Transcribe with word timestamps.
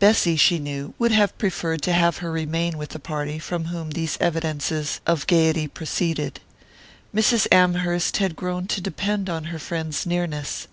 Bessy, 0.00 0.34
she 0.34 0.58
knew, 0.58 0.94
would 0.98 1.12
have 1.12 1.38
preferred 1.38 1.80
to 1.82 1.92
have 1.92 2.16
her 2.16 2.32
remain 2.32 2.76
with 2.76 2.88
the 2.88 2.98
party 2.98 3.38
from 3.38 3.66
whom 3.66 3.90
these 3.92 4.18
evidences 4.20 5.00
of 5.06 5.28
gaiety 5.28 5.68
proceeded. 5.68 6.40
Mrs. 7.14 7.46
Amherst 7.52 8.16
had 8.16 8.34
grown 8.34 8.66
to 8.66 8.80
depend 8.80 9.30
on 9.30 9.44
her 9.44 9.60
friend's 9.60 10.04
nearness. 10.06 10.66